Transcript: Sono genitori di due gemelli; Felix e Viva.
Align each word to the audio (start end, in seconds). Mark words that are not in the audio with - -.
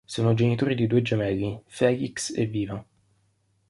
Sono 0.03 0.33
genitori 0.33 0.73
di 0.73 0.87
due 0.87 1.03
gemelli; 1.03 1.61
Felix 1.67 2.35
e 2.35 2.47
Viva. 2.47 2.83